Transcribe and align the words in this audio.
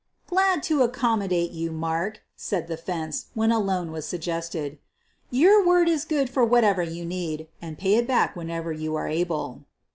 "Glad 0.25 0.63
to 0.63 0.81
accommodate 0.81 1.51
you, 1.51 1.71
Mark," 1.71 2.23
said 2.35 2.65
the 2.67 2.75
"fence" 2.75 3.27
when 3.35 3.51
a 3.51 3.59
loan 3.59 3.91
was 3.91 4.07
suggested. 4.07 4.79
"Your 5.29 5.63
word 5.63 5.87
is 5.87 6.05
good 6.05 6.27
for 6.27 6.43
whatever 6.43 6.81
you 6.81 7.05
need— 7.05 7.49
and 7.61 7.77
pay 7.77 7.93
it 7.97 8.07
back 8.07 8.35
whenever 8.35 8.73
you 8.73 8.95
are 8.95 9.07
able." 9.07 9.61